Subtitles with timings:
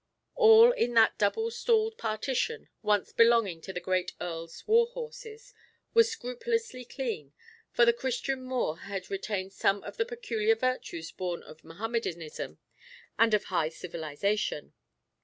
[0.33, 5.53] All in that double stalled partition, once belonging to the great earl's war horses,
[5.93, 7.33] was scrupulously clean,
[7.71, 12.57] for the Christian Moor had retained some of the peculiar virtues born of Mohammedanism
[13.19, 14.73] and of high civilisation.